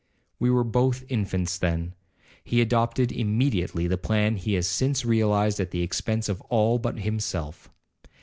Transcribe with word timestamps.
'We 0.39 0.49
were 0.49 0.63
both 0.63 1.03
infants 1.09 1.59
then. 1.59 1.93
He 2.43 2.59
adopted 2.59 3.11
immediately 3.11 3.85
the 3.85 3.99
plan 3.99 4.35
he 4.37 4.55
has 4.55 4.65
since 4.65 5.05
realized 5.05 5.59
at 5.59 5.69
the 5.69 5.83
expence 5.83 6.27
of 6.27 6.41
all 6.49 6.79
but 6.79 6.97
himself. 7.01 7.69